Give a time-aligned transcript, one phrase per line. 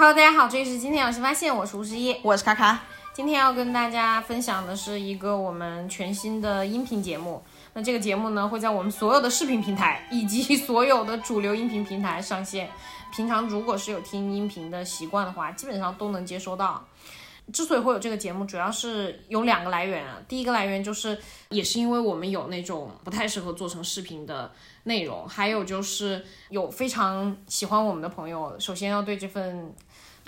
[0.00, 2.16] Hello，大家好，这里是今天有新发现，我是吴十一。
[2.22, 2.80] 我是卡卡。
[3.12, 7.42] 今天要跟大家分享的是一个我们全新的音频节目。
[7.74, 12.70] 那这个节目呢，会在我们所有的视频平台以及所有的主流音频平台上线。
[13.14, 16.82] 平常如果是有听音频的习惯的话，基本上都能接收到。
[17.52, 20.18] 之所以会有这个节目，主要是有两个来源啊。
[20.28, 24.52] 第一个来源就是，也是因为我们有那种不太适合做成视频的
[24.84, 29.74] 内容，还有就是有非常喜欢我们的朋友，首先要对这份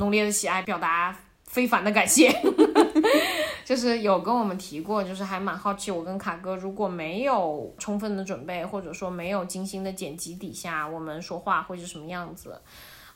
[0.03, 2.29] 浓烈的喜爱表达非凡的感谢。
[3.65, 12.61] 就是有跟我们提过，就是还蛮好奇，我跟卡哥如果没有充分的准备，或者说没有精心的剪辑底下，我们说话会是什么样子。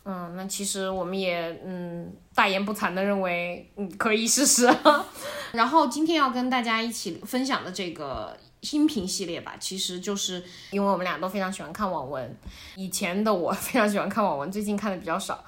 [0.05, 4.73] 嗯，那其实我们也嗯大言不惭的认为，嗯可以试试。
[5.51, 12.37] 然后今天要跟大家一起分享的这个音频系列吧，其实就是因为我们俩都非常喜欢看网文，
[12.77, 15.45] 以前的我 非常喜欢看网文，最近看的比较少。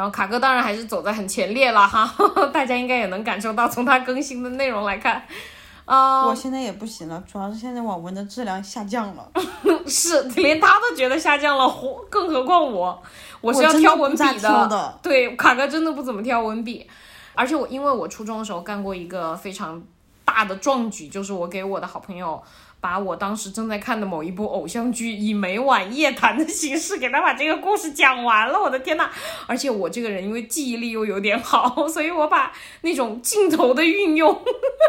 [0.00, 2.10] 然后卡哥当然还是走在很前列了哈，
[2.54, 5.22] 大家应该也能感受到，从他更新的内容来看，
[5.84, 9.28] 啊、我现在也不行了，主要是现在网文的质量下降了。
[9.86, 13.02] 是连他都觉得下降了，何更何况我，
[13.42, 16.88] 我是要挑文笔的对，卡哥真的不怎么挑文笔，
[17.34, 19.82] 而且我因为我初中的时候干过一个非常
[20.24, 22.42] 大的壮举，就是我给我的好朋友。
[22.80, 28.58] 把我当时正在看的某一部偶像剧，以每晚夜谈的形式给他把这个故事讲完了。
[28.58, 29.08] 我的天呐！
[29.46, 32.50] 而且我这个人因为记忆力又有点好，所以我把
[32.80, 34.34] 那种镜头的运用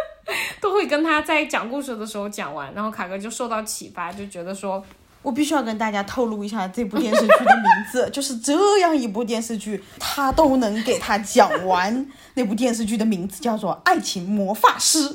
[0.62, 2.74] 都会跟他在讲故事的时候讲完。
[2.74, 4.82] 然后卡哥就受到启发，就觉得说，
[5.22, 12.10] 我必须要跟大家透露一下这部电视剧的名字，就是这样一部电视剧，他都能给他讲完。
[12.36, 15.10] 那部电视剧的名字叫做《爱情魔法师》。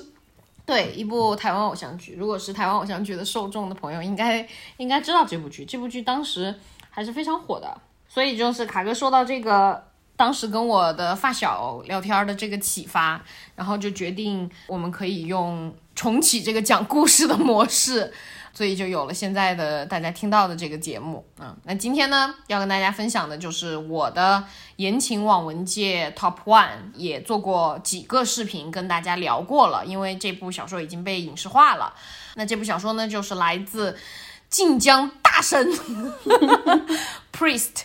[0.66, 2.16] 对，一部台湾偶像剧。
[2.18, 4.46] 如果是台湾偶像剧的受众的朋友，应该
[4.78, 5.64] 应该知道这部剧。
[5.64, 6.52] 这部剧当时
[6.90, 18.12] 还是非常火的，所以就是卡哥说到这个，当时跟我的发小聊天的这个启发，然后就决定我们可以用重启这个讲故事的模式。
[18.56, 24.42] 所以就有了现在的大家听到的这个节目，嗯，那今天呢要跟大家分享的就是我的
[24.76, 31.92] 言情网文界 Top One，也做过几个视频跟大家聊过了，因为这部小说已经被影视化了。
[32.36, 33.98] 那这部小说呢，就是来自
[34.48, 35.70] 晋江大神
[37.36, 37.82] Priest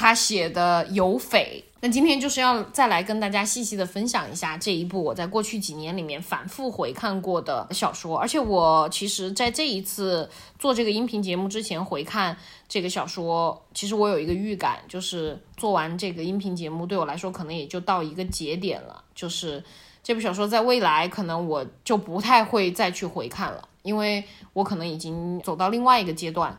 [0.00, 1.62] 他写的《有匪》。
[1.82, 12.34] 那今天就是要再来跟大家细细的分享一下这一部我在过去几年里面反复回看过的小说，而且我其实在这一次做这个音频节目之前回看
[12.66, 19.62] 这个小说，其实我有一个预感，就是做完这个音频节目对我来说可能也就到一个节点了，就是
[20.02, 24.24] 这部小说在未来可能我就不太会再去回看了，因为
[24.54, 26.58] 我可能已经走到另外一个阶段，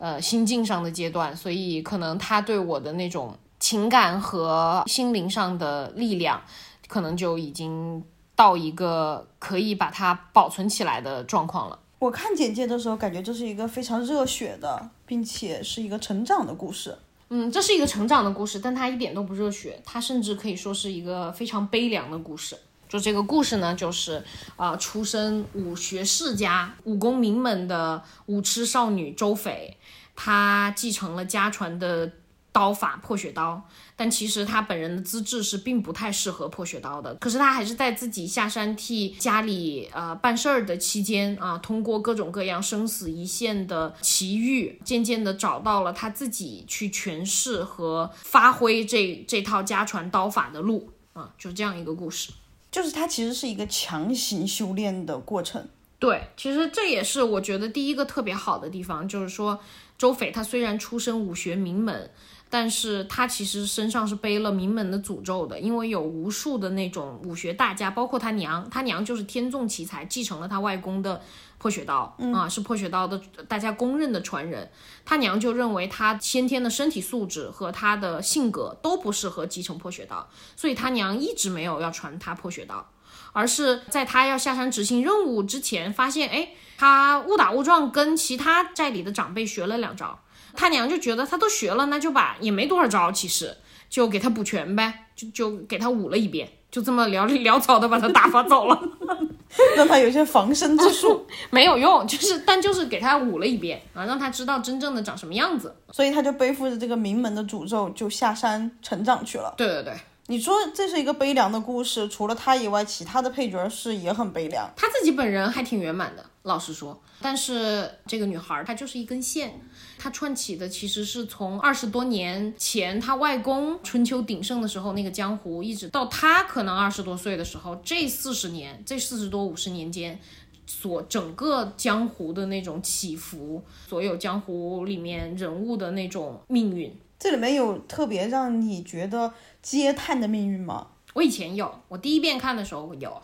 [0.00, 3.38] 呃，心境上的阶段，所以可能他对我的那种。
[3.62, 6.40] 情感和心灵上的力量，
[6.88, 8.02] 可能就已经
[8.34, 11.78] 到一个可以把它保存起来的状况了。
[11.98, 16.96] 我看简介的时候，感觉这是一个非常热血的，并且是一个成长的故事。
[17.28, 22.56] 嗯，这是一个成长的故事，但它一点都不热血，它甚至可以说是一个非常悲凉的故事。
[22.90, 24.16] 就这个故事呢，就是
[24.56, 29.78] 啊、呃，出身武学世家、武功名门的武痴少女周斐，
[30.14, 32.12] 她继承了家传的。
[32.52, 33.62] 刀法破血刀，
[33.94, 37.14] 但其实她本人的资质是并不太适合破血刀的。
[37.14, 52.32] 可是她还是在自己下山替家里呃办事儿的期间啊，通过各种各样生死一线的奇遇，渐渐的找到了她自己去诠释和发挥这这套家传刀法的路啊，就这样一个故事。
[52.70, 55.68] 就是它其实是一个强行修炼的过程。
[55.98, 59.60] 对，其实这也是我觉得第一个特别好的地方，就是说
[59.98, 62.10] 周斐他虽然出身武学名门。
[62.52, 71.22] 但是他其实身上是背了名门的诅咒的，因为有无数的那种武学大家，包括他娘，他娘就是天纵奇才，继承了他外公的
[71.58, 74.68] 破血刀，嗯、啊，是破血刀的大家公认的传人。
[75.04, 82.84] 他娘就认为他先天的身体素质和他的性格都不适合继承破血刀，所以他娘一直没有要传他破血刀，
[83.32, 90.18] 而是在他要下山执行任务之前，发现哎，他误打误撞跟其他寨里的长辈学了两招。
[90.54, 93.56] 他娘就觉得他都学了，那就把也没多少招，其实
[93.88, 98.80] 就给他补全呗，就就给他舞了一遍，就这么潦潦草的把他打发走了，
[99.76, 109.54] 让他有些防身之术， 没有用，就是但就是给他舞了一遍啊，让他知道真正的长什么样子，所以他就背负着这个名门的诅咒，就下山成长去了。
[109.56, 109.94] 对对对，
[110.28, 114.70] 你说这是一个悲凉的故事，除了他以外，其他的配角是也很悲凉。
[114.76, 119.60] 他自己本人还挺圆满的，老实说，但是这个女孩儿她就是一根线，
[119.98, 130.18] 她串起的其实是从二十多年前她外公春秋鼎盛的时候那个江湖，一直到她可能二十多岁的时候，这四十年，这四十多五十年间。
[130.66, 139.34] 所整个江湖的那种起伏，所有江湖里面人物的那种命运，这里面有特别让你觉得
[139.64, 140.86] 嗟叹的命运吗？
[141.14, 143.20] 我以前有，我第一遍看的时候有，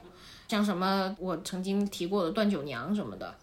[0.48, 3.34] 像什么我曾经提过的断九娘什么的。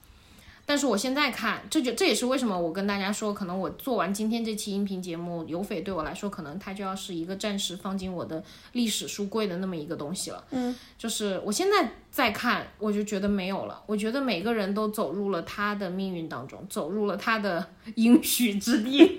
[0.65, 8.41] 但是我现在看，这就这也是为什么我跟大家说，可能我做完今天这期音频节目，有匪对我来说，可能它就要是一个暂时放进我的
[8.71, 10.41] 历史书柜的那么一个东西了。
[10.51, 13.83] 嗯，就是我现在再看，我就觉得没有了。
[13.85, 19.17] 我觉得每个人都走入了他的命运当中，走入了他的应许之地。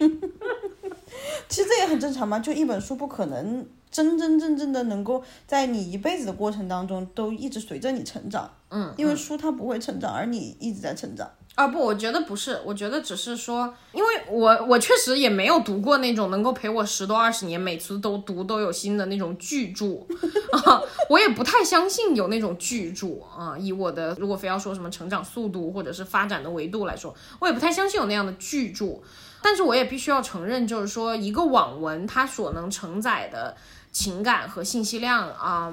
[1.46, 8.50] 其实这也很正常嘛，就一本书不可能真真正正的能够在你一辈子的过程当中都一直随着你成长。
[8.68, 11.30] 嗯，因为书它不会成长，而你一直在成长。
[11.54, 19.86] 啊不，我觉得不是，我觉得只是说，因为我我确实也没有读过那种能够陪我十多二十年，每次都读都有新的那种巨著
[20.66, 23.56] 啊，我也不太相信有那种巨著啊。
[23.56, 29.00] 以我的如果非要说什么成长速度或者是发展的维度来说，我也不太相信有那样的巨著。
[29.40, 33.54] 但是我也必须要承认，就是说一个网文它所能承载的
[33.94, 35.72] 情感和信息量啊，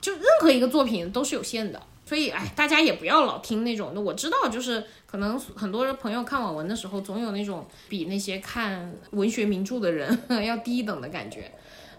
[0.00, 1.82] 就任何一个作品都是有限的。
[2.06, 4.00] 所以，哎，大家也不要老听那种的。
[4.00, 10.16] 我知道，就是可能很多朋友看网文的时候，总有那种比那些看文学名著的人
[10.46, 11.50] 要低一等的感觉。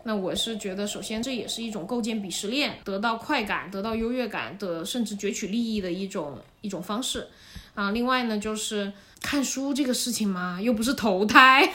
[0.03, 7.27] 那我是觉得，首先这也是一种构建鄙视链、得到快感、得到优越感的，甚至攫取利益的一种一种方式
[7.73, 7.89] 啊。
[7.89, 8.93] 另外呢，就是
[9.23, 11.67] 看书这个事情嘛，又不是投胎，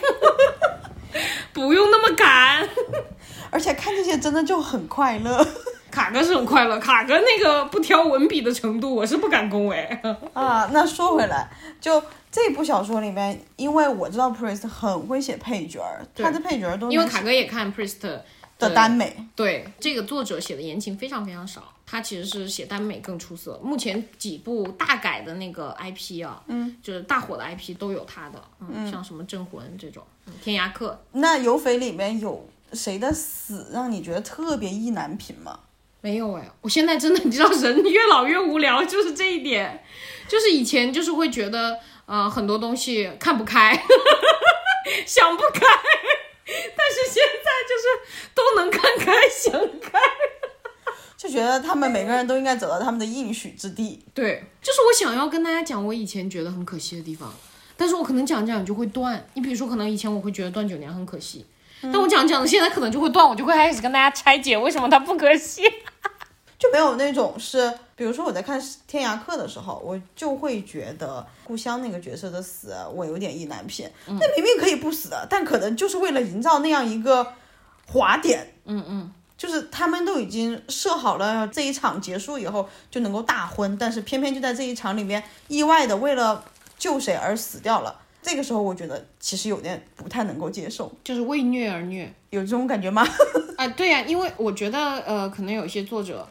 [1.51, 2.69] 不用那么赶，
[3.51, 5.45] 而且看这些真的就很快乐。
[5.91, 9.77] 卡哥是很快乐，卡哥那个不挑文笔的程度，我是不敢恭维
[10.31, 10.69] 啊。
[10.71, 11.51] 那说回来，
[11.81, 12.01] 就
[12.31, 18.23] 这部小说里面，因为我知道 Priest 很会写配角儿，他的配角儿都因为卡哥也看 Priest 的
[18.69, 23.59] 耽美，对这个作者写的言情非常非常少，他其实是写耽美更出色。
[23.61, 30.01] 目前几部大改的那个 IP 啊，嗯，就是大火的 IP 都有他的，嗯，像什么镇魂这种，
[30.41, 30.97] 天涯客。
[31.11, 35.59] 那有匪里面有谁的死让你觉得特别意难平吗？
[36.03, 39.83] 没有哎，我现在真的你知道，人越老越无聊， 就是这一点，
[40.27, 41.77] 就是以前就是会觉得，
[42.07, 43.71] 呃，很多东西看不开，
[45.05, 45.59] 想不开，
[46.43, 49.99] 但是现在就是都能看开想开，
[51.15, 54.03] 就觉得他们每个人都应该走到他们的应许之地。
[54.15, 57.31] 对，就是我想要跟大家讲我以前觉得很可惜的地方，
[57.77, 59.23] 但是我可能讲讲就会断。
[59.35, 61.45] 你比如说，可能以前我会觉得断九娘很可惜。
[61.81, 65.63] 但我讲讲的，现在可能就会断，我就会开始跟大家拆解为什么它不可惜，
[66.59, 73.89] 就没有那种是，比如说我在看《天涯客》的时候，我就会觉得故乡那个角色的死，我有点意难平。
[74.05, 77.33] 那明明可以不死的，但可能就是为了营造那样一个
[77.87, 86.43] 滑点，嗯嗯，就是他们都已经设好了这一场结束以后就能够大婚，但是偏偏就在这一场里面意外的为了
[86.77, 87.99] 救谁而死掉了。
[88.21, 93.05] 这个时候，我觉得其实有点不太能够接受，就是为虐而虐，有这种感觉吗？
[93.57, 96.27] 啊，对呀，因为我觉得，呃，可能有一些作者，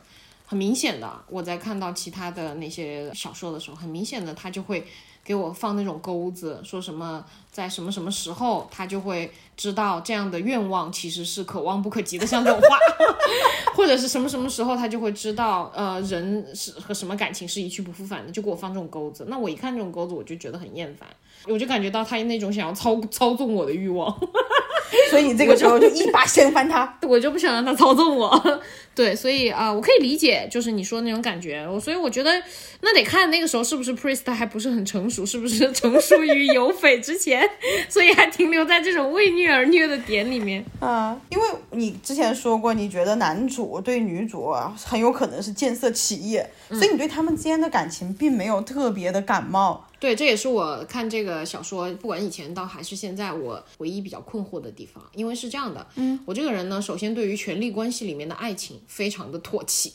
[0.47, 4.87] 很明显的，我在看到其他的那些小说的时候，很明显的，他就会
[5.25, 12.79] 给我放那种钩子，说什么在什么什么时候，他就会知道这样的愿望其实是可望不可及的，像这种话，
[13.77, 21.09] 或者是什么什么时候，他就会知道，呃，人是和什么感情是一去不复返的，就给我放这种钩子，那我一看这种钩子，我就觉得很厌烦。
[21.47, 24.15] 我就感觉到他那种想要操操纵我的欲望，
[25.11, 28.61] 所以你这个时候就一把掀翻他， 我就不想让他操纵我。
[28.93, 31.67] 对，所以啊，我可以理解，就是你说那种感觉。
[31.67, 32.31] 我所以我觉得
[32.81, 37.49] 那得看那个时候是不是 Priest 还不是很成熟，是不是成熟于有匪之前，
[37.89, 41.19] 所以还停留在这种为虐而虐的点里面啊。
[41.31, 44.53] 因为你之前说过，你觉得男主对女主
[44.85, 49.87] 很有可能是见色起意，所以你对他们之间的感情并没有特别的感冒。
[50.01, 55.05] 对，这也是我看这个小说，不管以前到还是现在，我唯一比较困惑的地方。
[55.15, 59.93] 因为是这样的，嗯，我这个人呢，首先对于权力关系里面的爱情非常的唾弃，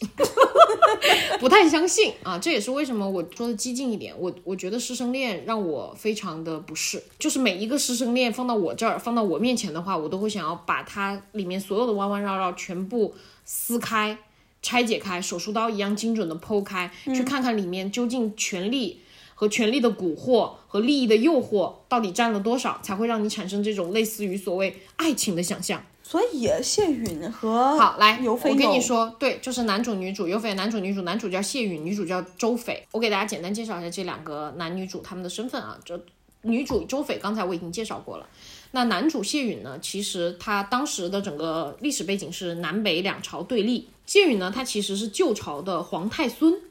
[1.42, 2.38] 不太相信啊。
[2.38, 4.14] 这也是为什么我说的激进一点。
[4.16, 14.16] 我我觉得师生恋让我非常的不适，就是每一个师生恋放到我这儿，放到我面前的话，我都会想要把它里面所有的弯弯绕绕全部撕开、
[14.62, 19.00] 拆解开，手术刀一样精准的剖开，去看看里面究竟权力。
[19.36, 25.84] 和权力的蛊惑和利益的诱惑到底占了多少，才会让你产生这种类似于所谓爱情的想象。
[26.02, 32.86] 所以谢允和好，来，我跟你说，对，就是男主女主，尤菲男主女主，男主叫谢允，女主叫周斐。
[32.92, 35.78] 我给大家简单介绍一下这两个男女主他们的身份啊。
[35.84, 36.00] 这
[36.44, 38.28] 女主周斐刚才我已经介绍过了。
[38.70, 43.90] 那男主谢允呢，其实他当时的整个历史背景是南北两朝对立。
[44.06, 46.62] 谢允呢，他其实是旧朝的皇太孙，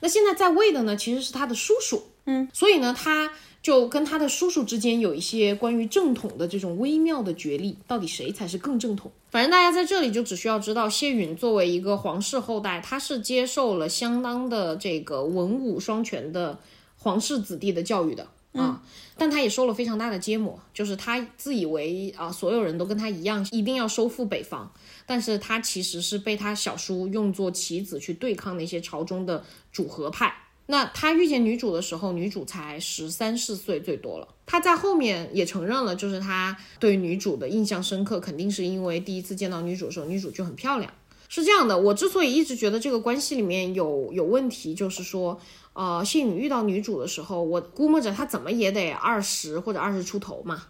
[0.00, 2.02] 那现在在位的呢，其实是他的叔叔。
[2.26, 3.30] 嗯，所以呢，他
[3.62, 9.10] 就跟他的叔叔之间有一些关于正统的这种微妙的角力，到底谁才是更正统？
[9.30, 16.58] 反正大家在这里就只需要知道，谢允作为一个皇室后代，他是接受了相当的这个文武双全的
[16.96, 18.26] 皇室子弟的教育的。
[18.52, 18.82] 啊，
[19.16, 24.68] 但他也受了非常大的揭磨，就是他自以为啊，所有人都跟他一样，一定要收复北方，
[25.06, 30.34] 但是他其实是被他小叔用作棋子去对抗那些朝中的主和派。
[30.70, 34.28] 那他遇见女主的时候，女主才十三四岁最多了。
[34.46, 40.92] 他在后面也承认了，就是他对女主的印象深刻，肯定是因为第一次见到女主的时候，女主就很漂亮。
[41.28, 45.40] 是这样的，我之所以一直觉得这个关系里面有有问题，就是说，
[45.72, 50.62] 呃，谢宇遇到女主的时候，我估摸着她怎么也得二十或者二十出头嘛。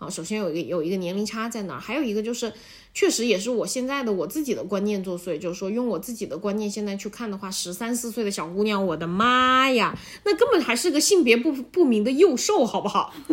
[0.00, 2.50] 啊，首先有一个有一个年龄差在那儿，还有一个就是，
[2.94, 13.12] 确实也是我现在的我自己的观念作祟，就是说用我自己的观念现在去看的话，十三四岁的小姑娘，我的妈呀，那根本还是个性别不不明的幼兽，好不好？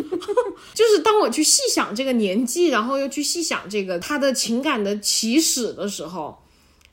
[0.75, 6.37] 就是当我去细想这个年纪，然后又去细想这个她的情感的起始的时候。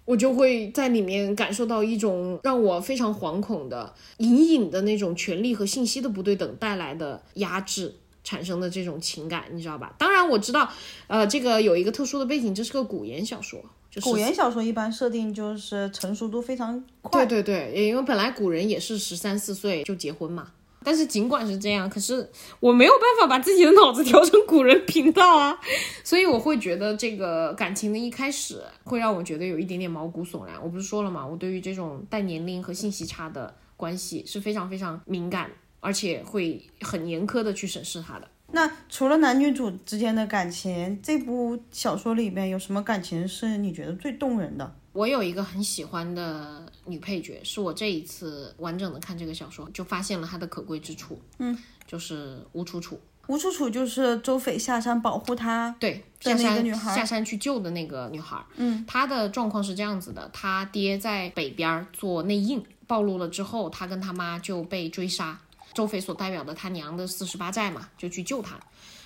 [0.07, 9.95] 我就会在里面感受到一种让我非常惶恐的、隐隐的那种权力和信息的不对等带来的压制产生的这种情感，你知道吧？
[9.97, 10.69] 当然我知道，
[11.07, 20.49] 呃，这个有一个特殊的背景，这是个古言小说，就是古言小说一般设定就是成熟度非常快，对对对，因为本来古人也是十三四岁就结婚嘛。
[20.87, 25.59] 但是尽管是这样，可是我没有办法把自己的脑子调成古人频道啊，
[26.03, 30.63] 所以我会觉得这个感情的一开始会让我觉得有一点点毛骨悚然。
[30.63, 31.27] 我不是说了吗？
[31.27, 35.51] 我对于这种带年龄和信息差的关系是非常非常敏感，
[35.85, 38.27] 而且会很严苛的去审视他的。
[38.53, 44.75] 那除了男女主之间的感情，这部小说里面有什么感情是你觉得最动人的？
[44.93, 51.21] 我有一个很喜欢的女配角，是我这一次完整的看这个小说就发现了她的可贵之处。
[51.39, 52.99] 嗯，就是吴楚楚。
[53.27, 58.37] 吴楚楚就是周斐下山保护她对，的下山那个女孩下山去救的那个女孩。
[58.57, 65.41] 嗯，她的状况是这样子的：她爹在北边儿做内应，暴露了之后，她跟她妈就被追杀。
[65.75, 68.59] 周斐所代表的他娘的四十八寨嘛，就去救他。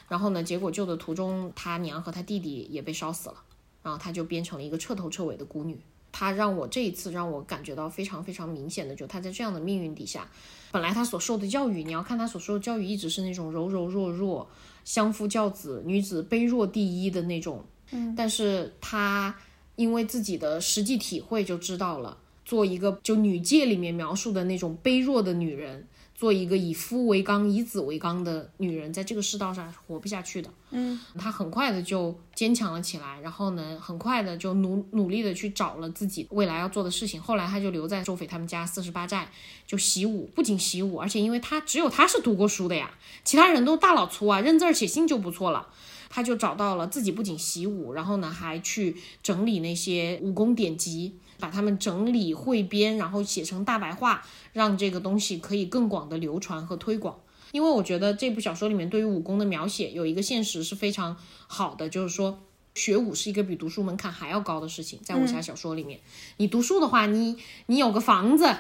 [0.09, 3.43] 然后呢，结果救的途中，他娘和他弟弟也被烧死了。
[3.83, 5.79] 然后他就变成了一个彻头彻尾的孤女。
[6.11, 10.29] 他让我这一次让我感觉到非常非常明显的，就他在这样的命运底下，
[10.73, 14.49] 本来他所受的教育，你要看他所受的教育一直是那种柔柔弱弱、
[14.85, 17.65] 相夫教子、女子卑弱第一的那种。
[17.91, 19.35] 嗯，但是他
[19.77, 25.87] 因为自己的实际体会就知道了，做一个就女界里面描述的那种卑弱的女人。
[26.19, 30.51] 做一个以夫为纲、以子为纲的女人，在这个世道上是活不下去的。
[30.71, 37.23] 嗯，她很快的就坚强了起来，然后呢，很快的就努努力的去找了自己未来要做的事情。
[37.23, 39.31] 后来她就留在周斐他们家四十八寨，
[39.65, 42.91] 就习武，不仅习武，而且因为她只有她是读过书的呀，
[43.23, 45.69] 其他人都大老粗啊，认字儿写信就不错了。
[46.11, 51.15] 她就找到了自己不仅习武，然后呢，还去整理那些武功典籍。
[51.39, 57.21] 把它们整理汇编，然后写成大白话，让这个东西可以更广的流传和推广。
[57.53, 61.17] 因为我觉得这部小说里面对于武功的描写有一个现实是非常
[61.47, 62.41] 好的，就是说
[62.75, 65.01] 学武是一个比读书门槛还要高的事情。
[65.03, 66.01] 在武侠小说里面，
[66.37, 68.55] 你读书的话，你你有个房子，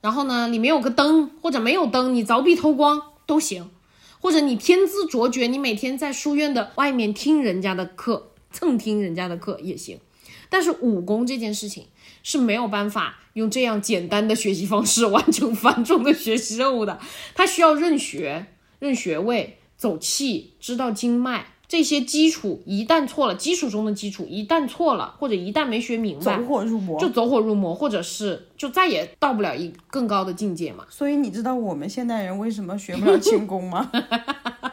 [0.00, 3.68] 然后呢里面有个灯，或者没有灯，你凿壁偷光都行，
[4.20, 9.98] 或者你天资卓绝，你每天在书院的外面听人家的课，蹭听人家的课也行。
[10.48, 11.88] 但是武功这件事情。
[12.22, 16.98] 是没有办法用这样简单的学习方式 完成繁重的学习任务的，
[17.34, 18.46] 他需要认学、
[18.78, 30.86] 认穴位、走气、知道经脉这些基础，一旦错了，基础中的基础一旦错了，或者一旦没学明白，走火入魔，就走火入魔，或者是就再也到不了一更高的境界嘛。
[30.88, 33.90] 所以你知道我们现代人为什么学不了轻功吗？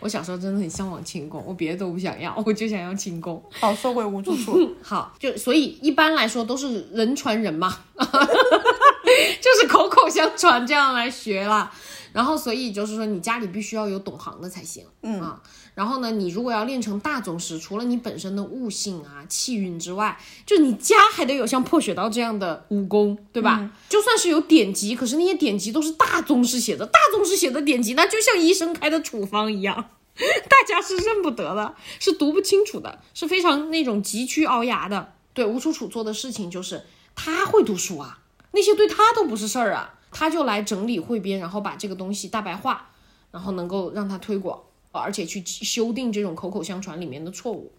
[0.00, 3.42] 我小时候真的很向往轻功，我别的都不想要，我就想要轻功。
[3.50, 4.74] 好，说回无住处。
[4.82, 11.72] 好，就所以一般来说都是人传人嘛， 就是口口相传这样来学啦。
[12.12, 15.40] 然后所以就是说你家里必须要有懂行的才行，嗯啊。
[15.76, 23.70] 然后呢，你如果要练成大宗师，除了你本身的悟性啊、气运之外，就你家还得有像破雪刀这样的武功，对吧？
[23.86, 35.12] 就算是有典籍，可是那些典籍都是大宗师写的，大宗师写的典籍，那就像医生开的处方一样， 大家是认不得的，是读不清楚的，是非常那种急趋熬牙的。
[35.34, 38.20] 对，吴楚楚做的事情就是他会读书啊，
[38.52, 42.88] 那些对他都不是事儿啊，他就来整理汇编，然后把这个东西大白话，
[43.30, 44.58] 然后能够让他推广。
[44.98, 47.72] 而且去修订这种口口相传里面的错误。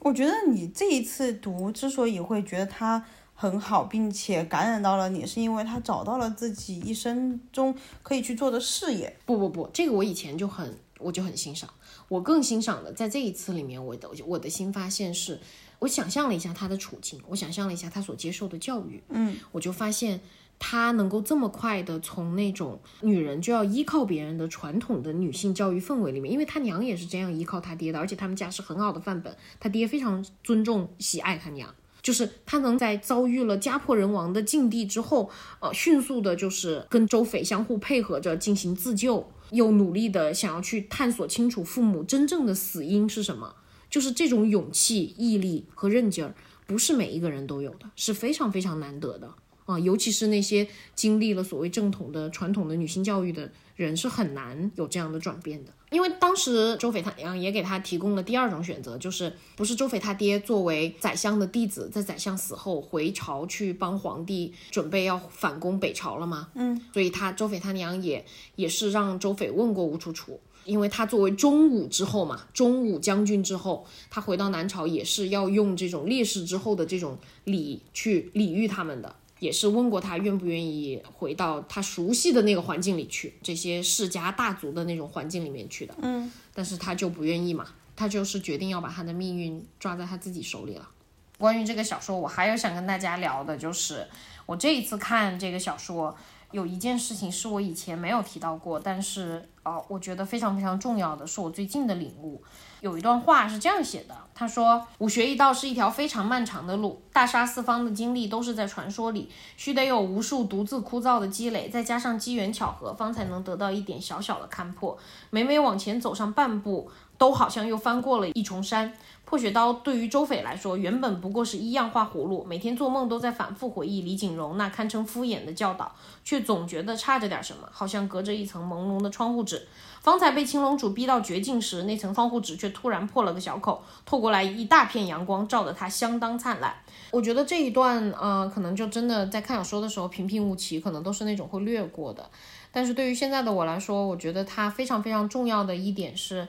[0.00, 3.04] 我觉得你这一次读之所以会觉得它
[3.34, 9.16] 很好，并且感染到了你，是因为他找到了自己一生中可以去做的事业。
[9.24, 11.70] 不不不，这个我以前就很我就很欣赏。
[12.08, 15.40] 我更欣赏的在这一次里面，我的我的新发现是，
[15.78, 20.20] 我想象了一下他的处境，我想象了一下他所接受的教育，嗯，我就发现。
[20.58, 35.30] 她能够这么快的从那种女人就要依靠别人的传统的女性教育氛围里面，因为她娘也是这样依靠她爹的，而且他们家是很好的范本，她爹非常尊重喜爱她娘，就是她能在遭遇了家破人亡的境地之后，
[35.60, 43.54] 呃，迅速的就是跟周斐相互配合着进行自救，又努力的想要去探索清楚父母真正的死因是什么，
[43.90, 46.34] 就是这种勇气、毅力和韧劲儿，
[46.66, 49.30] 不是每一个人都有的，是非常非常难得的。
[49.64, 55.72] 啊，尤其是那些经历了所谓正统的、传统的女性教育的人，是很难有这样的转变的。
[55.90, 66.48] 因为当时周斐他娘也给他提供了第二种选择，就是不是周斐他爹作为宰相的弟子，在宰相死后回朝去帮皇帝准备要反攻北朝了吗？
[66.54, 68.24] 嗯，所以他周斐他娘也
[68.56, 79.14] 也是让周斐问过吴楚楚，因为他作为中武之后嘛，中武将军之后，他回到南朝也是要用这种烈士之后的这种礼去礼遇他们的。
[79.44, 85.94] 也是问过他愿不愿意回到他熟悉的那个环境里去，这些世家大族的那种环境里面去的。
[86.00, 90.88] 嗯，但是他就不愿意嘛，他就是决定要把他的命运抓在他自己手里了。
[91.36, 94.08] 关于这个小说，我还有想跟大家聊的，就是
[94.46, 96.16] 我这一次看这个小说，
[96.50, 102.42] 有一件事情是我以前没有提到过，但是哦，我觉得非常非常重要的是我最近的领悟。
[102.80, 114.98] 有一段话是这样写的，他说：“武学一道是一条非常漫长的路，大杀四方的经历都是在传说里，须得有无数独自枯燥的积累，再加上机缘巧合，方才能得到一点小小的看破。
[115.30, 118.92] 每每往前走上半步，都好像又翻过了一重山。”
[119.26, 129.66] 破雪刀对于周斐来说，原本不过是一样画葫芦，每天做梦都在反复回忆李景荣那堪称敷衍的教导，却总觉得差着点什么，好像隔着一层朦胧的窗户纸。
[130.02, 136.74] 方才被青龙主逼到绝境时，那层窗户纸却突然破了个小口，透过来一大片阳光，照得他相当灿烂。
[137.10, 142.28] 我觉得这一段，呃，可能就真的在看小说的时候平平无奇，可能都是那种会略过的。
[142.70, 146.46] 但是对于现在的我来说，我觉得它非常非常重要的一点是。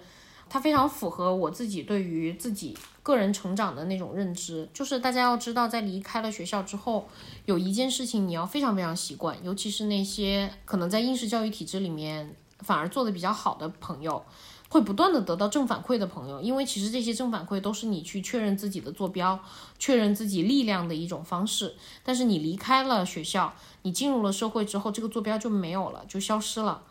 [0.49, 7.07] 它非常符合我自己对于自己个人成长的那种认知，就是大家要知道，在离开了学校之后，
[7.45, 14.23] 有一件事情你要非常非常习惯，尤其是那些可能在应试教育体制里面反而做的比较好的朋友，
[14.69, 19.37] 会不断的得到正反馈的朋友，因为其实这些正反馈都是你去确认自己的坐标、
[19.77, 21.75] 确认自己力量的一种方式。
[22.03, 26.81] 但是你离开了学校，你进入了社会之后，这个坐标就没有了，就消失了。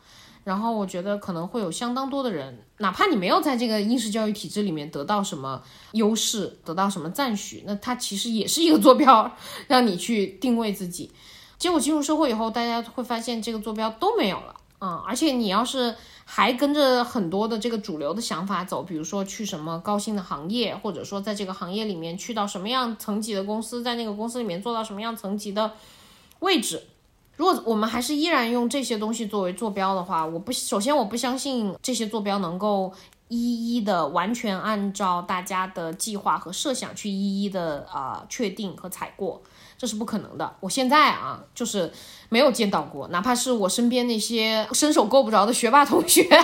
[0.44, 9.32] 然后我觉得可能会有相当多的人，哪怕你没有在这个应试教育体制里面得到什么优势，得到什么赞许，那它其实也是一个坐标，
[9.68, 11.10] 让你去定位自己。
[11.56, 15.94] 结果进入社会以后，大家会发现这个坐标都没有了，嗯，而且你要是
[16.26, 25.72] 还跟着很多的这个主流的想法走，比如说去什么高薪的行业，或者说在这个行业里面去到什么样层级的公司，在那个公司里面做到什么样层级的
[26.40, 26.82] 位置。
[27.36, 32.92] 如果我们还是依然用这些东西作为坐标的话，我不首先我不相信这些坐标能够
[33.34, 39.42] 一一的完全按照大家的计划和设想去一一的啊确定和踩过，
[39.76, 40.56] 这是不可能的。
[40.60, 41.92] 我现在啊就是
[42.28, 46.26] 没有见到过，哪怕是我身边那些伸手够不着的学霸同学。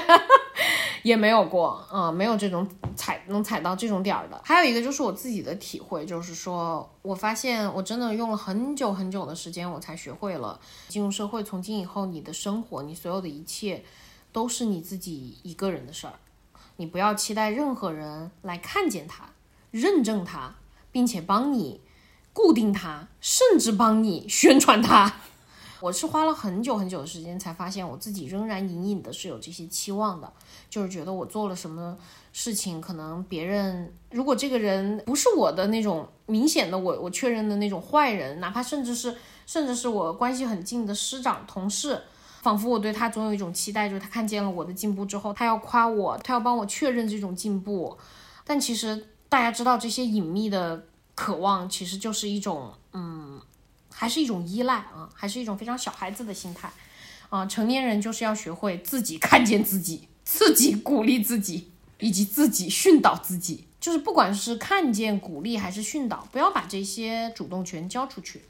[1.03, 4.39] 也没有过，嗯，没有这种踩能踩到这种点儿的。
[4.45, 11.43] 还有一个就是我自己的体会，就是说我发现我真的用了很久很久的时间，我才学会了进入社会。
[11.43, 13.83] 从今以后，你的生活，你所有的一切，
[14.31, 16.13] 都是你自己一个人的事儿。
[16.81, 19.27] 你不要期待任何人来看见它、
[19.71, 20.55] 认证它，
[20.91, 21.83] 并且帮你
[22.33, 25.17] 固定它，甚至帮你 宣传它。
[25.81, 30.33] 我是花了很久很久的时间，才发现我自己仍然隐隐的是有这些期望的，
[30.71, 31.99] 就是觉得我做了什么
[32.33, 39.15] 事情，可能别人如果这个人不是我的那种明显的我我确认的那种坏人，哪怕甚至是
[39.45, 42.03] 甚至是我关系很近的师长同事，
[42.43, 47.99] 仿佛我对他总有一种期待，就是他看见了我的进步之后，他要夸我，他要帮我确认这种进步。
[48.45, 53.39] 但其实大家知道，这些隐秘的渴望其实就是一种，嗯，
[53.93, 56.73] 还是一种依赖啊，还是一种非常小孩子的心态
[57.29, 57.45] 啊。
[57.45, 63.67] 成年人就是要学会自己看见自己，自己鼓励自己，以及自己训导自己。
[63.79, 68.43] 就是不管是看见、鼓励还是训导，不要把这些主动权交出去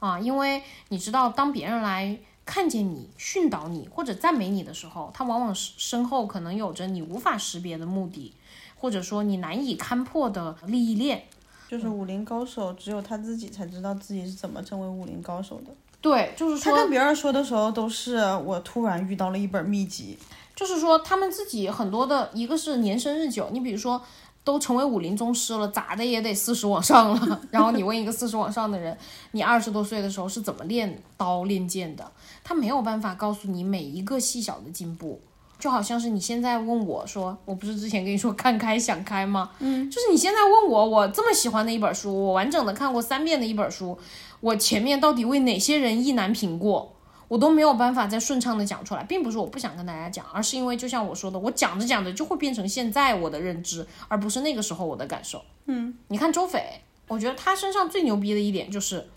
[0.00, 2.18] 啊，因为你知道，当别人来。
[2.50, 8.32] 看见你训导你或者赞美你的时候，他往往是身后可能有着你无法识别的目的，
[8.78, 11.22] 或者说你难以勘破的利益链。
[11.68, 15.70] 就是武林高手，只有他自己才知道自己是怎么成为武林高手的。
[16.00, 20.16] 对，就是说他跟别人说的时候，都是我突然遇到了一本秘籍。
[20.56, 24.02] 就是说他们自己很多的一个是年深日久，你比如说。
[24.44, 27.40] 都成为武林宗师了，咋的也得四十往上了。
[27.50, 28.96] 然后你问一个四十往上的人，
[29.32, 32.10] 你二十多岁的时候是怎么练刀练剑的？
[32.42, 35.20] 他没有办法告诉你每一个细小的进步，
[35.58, 39.50] 就好像是你现在问我说，我不是之前跟你说看开想开吗？
[39.58, 43.98] 嗯，就是你现在问我，我这么喜欢的一本书，我完整的看过三遍的一本书，
[44.40, 46.94] 我前面到底为哪些人意难平过？
[47.28, 55.44] 我都没有办法再顺畅的讲出来，并不是我不想跟大家讲，而是因为就像我说的，我讲着讲着就会变成现在我的认知，而不是那个时候我的感受。
[55.66, 59.08] 嗯，你看周斐，我觉得他身上最牛逼的一点就是，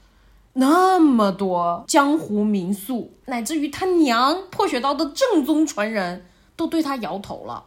[0.54, 6.26] 那么多江湖名宿，乃至于他娘破血刀的正宗传人
[6.58, 7.66] 都对他摇头了，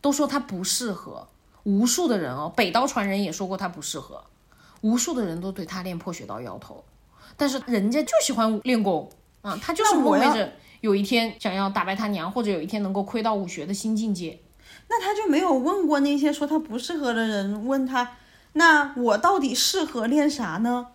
[0.00, 1.26] 都说他不适合。
[1.64, 4.24] 无数的人哦，北刀传人也说过他不适合，
[4.80, 6.84] 无数的人都对他练破血刀摇头，
[7.36, 9.10] 但是人家就喜欢练功。
[9.42, 14.40] 啊，他就是梦寐着有一天想要打败他娘，或者有一天能够窥到武学的新境界。
[14.88, 18.16] 那他就没有问过那些说他不适合的人，问他，
[18.54, 20.88] 那我到底适合练啥呢？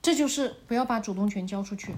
[0.00, 1.94] 这就是不要把主动权交出去。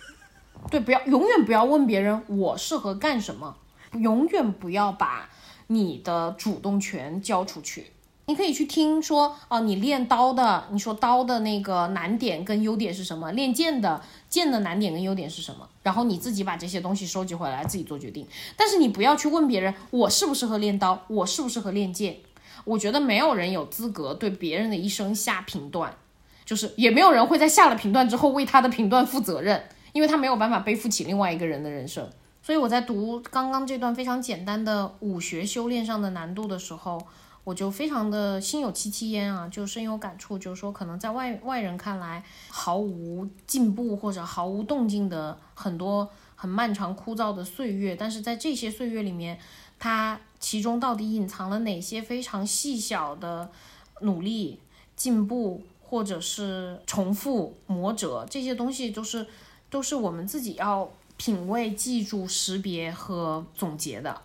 [0.70, 3.56] 对，不要永远不要问别人我适合干什么，
[3.92, 5.28] 永远不要把
[5.66, 7.91] 你的主动权交出去。
[8.26, 13.32] 你可以去听说哦，你练刀的，你说刀的那个难点跟优点是什么？
[13.32, 15.68] 练剑的剑的难点跟优点是什么？
[15.82, 18.24] 然后你自己把这些东西收集回来，自己做决定。
[18.56, 22.18] 但是你不要去问别人，我适不适合练刀，我适不适合练剑？
[22.64, 25.92] 我觉得没有人有资格对别人的一生下评断，
[26.44, 32.08] 就是也没有人会在下了评断之后为他的评断负责任，因为他没有办法背负起另外一个人的人生。
[32.40, 37.04] 所以我在读刚刚这段非常简单的武学修炼上的难度的时候。
[37.44, 49.38] 我就非常的心有戚戚焉啊，就深有感触，就是说可能在外外人看来毫无进步或者毫无动静的很多很漫长枯燥的岁月，但是在这些岁月里面，
[49.78, 53.50] 它其中到底隐藏了哪些非常细小的
[54.02, 54.60] 努力、
[54.94, 59.26] 进步或者是重复磨折，这些东西都是
[59.68, 64.22] 都是我们自己要品味、记住、识别和总结的。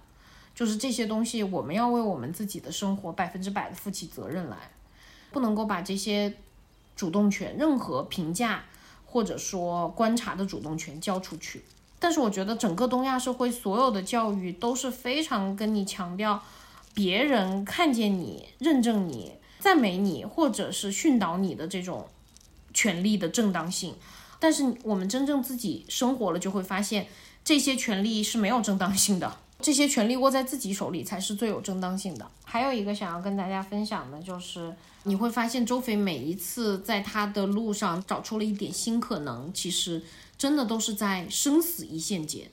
[0.58, 4.72] 就是这些东西，我们要为我们自己的生活百分之百的负起责任来，
[5.30, 6.34] 不能够把这些
[6.96, 8.64] 主动权、任何评价
[9.06, 11.64] 或者说观察的主动权交出去。
[12.00, 16.42] 但是我觉得整个东亚社会所有的教育都是非常跟你强调，
[16.96, 22.08] 别人看见你、认证你、赞美你，或者是训导你的这种
[22.74, 23.94] 权利的正当性。
[24.40, 27.06] 但是我们真正自己生活了，就会发现
[27.46, 29.38] 这些权利是没有正当性的。
[29.60, 32.30] 这些权利握在自己手里才是最有正当性的。
[32.46, 40.02] 还有一个想要跟大家分享的就是，你会发现周飞每一次在他的路上找出了一点新可能，其实
[40.38, 42.48] 真的都是在生死一线间。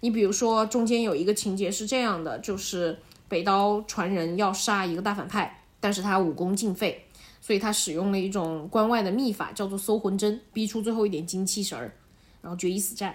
[0.00, 2.98] 你比如说，中间有一个情节是这样的，就是
[3.28, 7.04] 北刀传人要杀一个大反派，但是他武功尽废，
[7.42, 11.94] 所以他使用了一种关外的秘法，叫做搜魂针，逼出最后一点精气神儿，
[12.40, 13.14] 然后决一死战。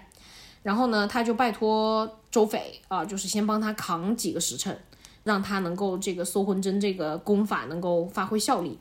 [0.65, 4.75] 然后呢，他就拜托周斐啊，就是先帮他扛几个时辰，
[5.23, 8.79] 让他能够这个搜魂针这个功法能够发挥效力。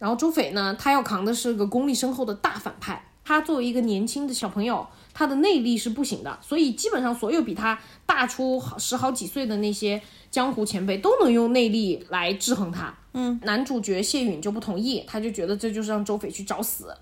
[0.00, 12.92] 然后周斐呢，他要扛的是个功力深厚的大反派，他作为一个年轻的小朋友，他的内力是不行的，所以基本上所有比他大出好十好几岁的那些江湖前辈都能用内力来制衡他。
[13.12, 16.92] 嗯，男主角谢允就不同意，他就觉得这就是让周斐去找死。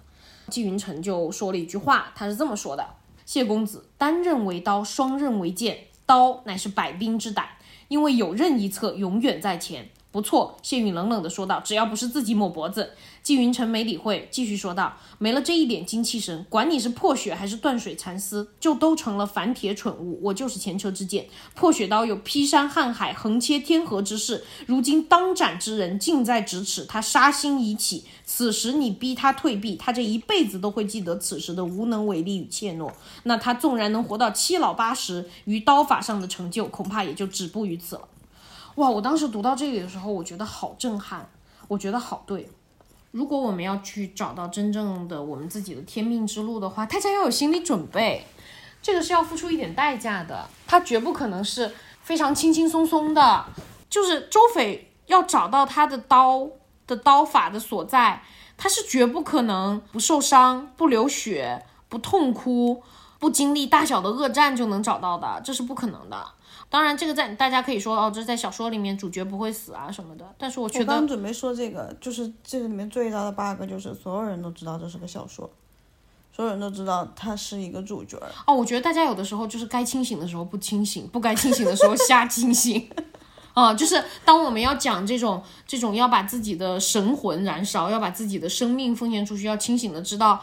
[0.51, 2.87] 纪云尘就说了一句话，他是这么说的。
[3.33, 7.49] 谢公子单刃为刀，双刃为剑，刀乃是百兵之胆，
[7.89, 9.89] 因为有刃一侧，永远在前。
[10.13, 12.91] 不错，谢允冷冷地说道：“只要不是自己抹脖子。”
[13.23, 20.21] 季云晨没理会，继续说道：“没了这一点精气神，管你是破血还是断水蚕丝，就都成了凡铁蠢物。
[20.23, 28.05] 我就是前车之鉴，破血刀有劈山撼海、横切天河之势，如今当斩之人近在咫尺，他杀心已起。
[28.27, 32.93] 此时你逼他退避，他这一辈子都会记得此时的无能为力与怯懦。
[33.23, 38.09] 那他纵然能活到七老八十，于刀法上的成就，恐怕也就止步于此了。”
[38.77, 38.89] 哇！
[38.89, 41.29] 我当时读到这里的时候，我觉得好震撼，
[41.69, 42.51] 我觉得好对。
[43.11, 48.27] 如果我们要去找到真正的我们自己的天命之路的话，大家要有心理准备，
[48.81, 50.49] 这个是要付出一点代价的。
[50.67, 51.71] 它绝不可能是
[52.03, 53.45] 非常轻轻松松的。
[53.91, 56.49] 就是周斐要找到他的刀
[56.87, 58.23] 的刀法的所在，
[58.57, 62.83] 他是绝不可能不受伤、不流血、不痛哭、
[63.19, 66.27] 不经历大小的恶战就能找到的，这是不可能的。
[66.73, 70.35] 当然，这个在大家可以说哦，这在小说里面主角不会死啊什么的。
[70.39, 75.51] 但是我觉得，我刚准备说这个，就是这里面最大的 bug 就是所有人都知道这是个小说，
[76.35, 78.19] 所有人都知道他是一个主角。
[78.47, 82.89] 哦，我觉得大家有的时候就是该清醒的时候不清醒，不该清醒的时候瞎清醒。
[83.53, 90.43] 啊，就是当我们要讲这种这种要把自己的神魂燃烧，要把自己的生命奉献出去，要清醒的知道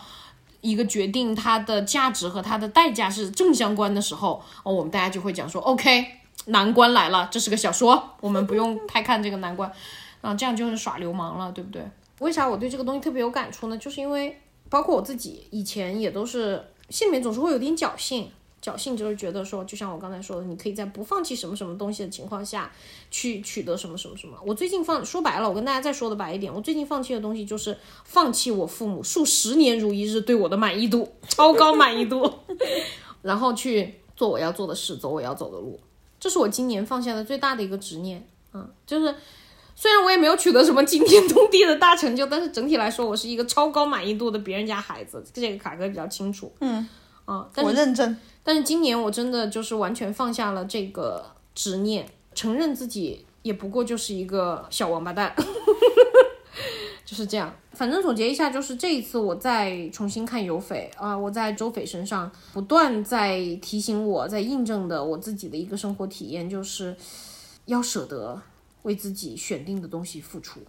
[0.61, 6.18] 一个决定它的价值和它的代价是正相关的时候，哦，我们大家就会讲说，OK。
[6.45, 9.71] 难关来了，这是个小说，我们不用太看这个难关，
[10.21, 11.83] 啊，这样就是耍流氓了，对不对？
[12.19, 13.77] 为啥我对这个东西特别有感触呢？
[13.77, 18.29] 就是因为包括我自己以前也都是心里面总是会有点侥幸，
[18.61, 22.69] 侥幸就是觉得说，就像我刚才说的，你可以在不放弃什么什么东西的情况下
[23.09, 24.37] 去取得什么什么什么。
[24.45, 32.29] 我最近放说白了，我跟大家再说的白一点，我最近放弃的东西就是放弃我父母数十年如一日对我的满意度，超高满意度，
[33.21, 35.79] 然后去做我要做的事，走我要走的路。
[36.19, 39.15] 这是我今年放下的最大的一个执念，嗯，就是
[39.75, 45.23] 虽然我也没有取得什么惊天动地的大成就，但是整体来说，我是一个超高满意度的别人家孩子。
[45.33, 46.87] 这个卡哥比较清楚，嗯，
[47.25, 48.17] 啊，我认真。
[48.43, 55.33] 但是今年我真的就是完全放下了这个执念，承认自己也不过就是一个小王八蛋。
[57.09, 66.95] 就是这样，反正总结一下，就是这一次我再重新看有匪啊，我在周匪身上不断在提醒我，在印证的我自己的一个生活体验，就是
[67.65, 68.39] 要舍得
[68.83, 70.59] 为自己选定的东西付出，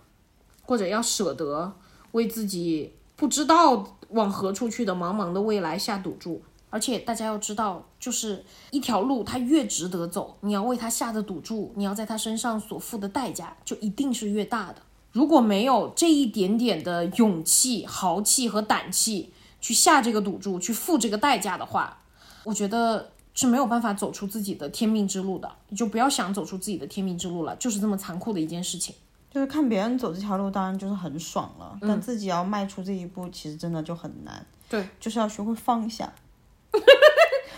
[0.62, 1.70] 或者要舍得
[2.12, 6.42] 为自己不知道往何处去的茫茫的未来下赌注。
[6.70, 14.80] 而且大家要知道，就是一条路，它越值得走，你要为它下的赌注，你要在它身上所付的代价，就一定是越大的。
[15.12, 22.02] 如果没有这一点点的勇气、豪气和胆气去下这个赌注、去付这个代价的话，
[22.44, 25.50] 我觉得是没有办法走出自己的天命之路的。
[25.68, 28.94] 你就不要想走出自己的天命之路了，就是这么残酷的一件事情。
[29.32, 34.44] 就是看别人走这条路，当然就是很爽了，但自己要迈出这一步，其实真的就很难。
[34.68, 36.12] 对，就是要学会放下，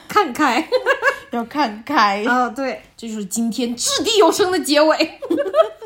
[0.08, 0.66] 看开，
[1.32, 2.48] 要看开啊！
[2.50, 5.18] 对，这就是今天掷地有声的结尾。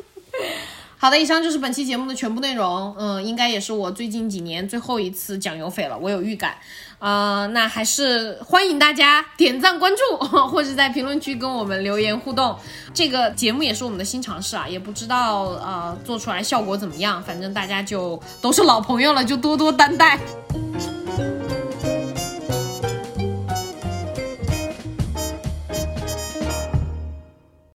[1.06, 2.92] 好的，以上就是本期节目的全部内容。
[2.98, 6.56] 嗯，应该也是我最近几年最后一次讲油匪了，我有预感。
[6.98, 10.16] 呃，那还是欢迎大家点赞关注，
[10.50, 12.56] 或者在评论区跟我们留言互动。
[12.92, 17.22] 这个节目也是我们的新尝试啊，也不知道呃做出来效果怎么样。
[17.22, 20.18] 反正大家就都是老朋友了，就多多担待。